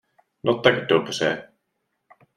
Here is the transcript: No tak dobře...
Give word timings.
No 0.43 0.55
tak 0.59 0.87
dobře... 0.87 1.51